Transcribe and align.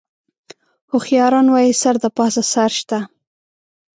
هوښیاران 0.91 1.47
وایي: 1.51 1.73
سر 1.81 1.95
د 2.03 2.05
پاسه 2.17 2.41
سر 2.53 2.71
شته. 2.79 2.99